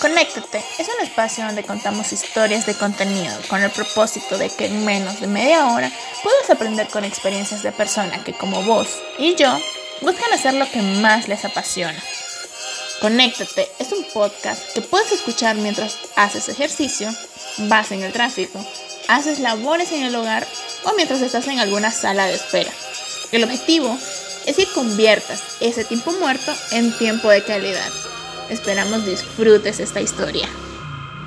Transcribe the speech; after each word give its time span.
Conéctate 0.00 0.64
es 0.78 0.88
un 0.88 1.04
espacio 1.04 1.44
donde 1.44 1.62
contamos 1.62 2.10
historias 2.10 2.64
de 2.64 2.74
contenido 2.74 3.36
con 3.50 3.62
el 3.62 3.70
propósito 3.70 4.38
de 4.38 4.48
que 4.48 4.64
en 4.64 4.82
menos 4.86 5.20
de 5.20 5.26
media 5.26 5.66
hora 5.66 5.92
puedas 6.22 6.48
aprender 6.48 6.88
con 6.88 7.04
experiencias 7.04 7.62
de 7.62 7.70
personas 7.70 8.24
que 8.24 8.32
como 8.32 8.62
vos 8.62 8.88
y 9.18 9.34
yo 9.34 9.54
buscan 10.00 10.32
hacer 10.32 10.54
lo 10.54 10.70
que 10.70 10.80
más 10.80 11.28
les 11.28 11.44
apasiona. 11.44 12.02
Conéctate 13.02 13.70
es 13.78 13.92
un 13.92 14.02
podcast 14.04 14.72
que 14.72 14.80
puedes 14.80 15.12
escuchar 15.12 15.56
mientras 15.56 15.98
haces 16.16 16.48
ejercicio, 16.48 17.10
vas 17.58 17.92
en 17.92 18.02
el 18.02 18.12
tráfico, 18.14 18.58
haces 19.06 19.38
labores 19.38 19.92
en 19.92 20.04
el 20.04 20.16
hogar 20.16 20.46
o 20.84 20.94
mientras 20.94 21.20
estás 21.20 21.46
en 21.46 21.58
alguna 21.58 21.90
sala 21.90 22.26
de 22.26 22.36
espera. 22.36 22.72
El 23.32 23.44
objetivo 23.44 23.98
es 24.46 24.56
que 24.56 24.64
conviertas 24.64 25.42
ese 25.60 25.84
tiempo 25.84 26.10
muerto 26.12 26.54
en 26.70 26.96
tiempo 26.96 27.28
de 27.28 27.44
calidad. 27.44 28.09
Esperamos 28.50 29.06
disfrutes 29.06 29.78
esta 29.78 30.00
historia. 30.00 30.48